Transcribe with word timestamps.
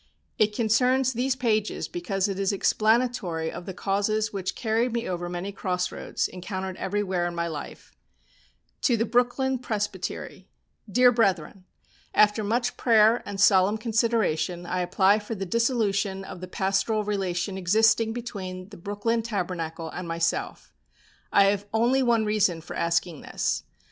It 0.39 0.55
concerns 0.55 1.13
these 1.13 1.35
pages 1.35 1.87
because 1.87 2.27
it 2.27 2.39
is 2.39 2.51
explanatory 2.51 3.51
of 3.51 3.67
the 3.67 3.73
causes 3.75 4.33
which 4.33 4.55
carried 4.55 4.93
me 4.93 5.07
over 5.07 5.29
many 5.29 5.51
crossroads, 5.51 6.27
encountered 6.27 6.75
everywhere 6.77 7.27
in 7.27 7.35
my 7.35 7.47
life: 7.47 7.95
"To 8.81 8.97
the 8.97 9.05
Brooklyn 9.05 9.59
Presbytery 9.59 10.47
"Dear 10.91 11.11
Brethren, 11.11 11.65
After 12.15 12.43
much 12.43 12.77
prayer 12.77 13.21
and 13.27 13.39
solemn 13.39 13.77
consideration 13.77 14.65
I 14.65 14.79
apply 14.81 15.19
for 15.19 15.35
the 15.35 15.45
dissolution 15.45 16.23
of 16.23 16.41
the 16.41 16.47
pastoral 16.47 17.03
relation 17.03 17.55
existing 17.55 18.11
between 18.11 18.69
the 18.69 18.77
Brooklyn 18.77 19.21
Tabernacle 19.21 19.91
and 19.91 20.07
myself. 20.07 20.73
I 21.31 21.43
have 21.43 21.67
only 21.75 22.01
one 22.01 22.25
reason 22.25 22.59
for 22.61 22.75
asking 22.75 23.21
this. 23.21 23.65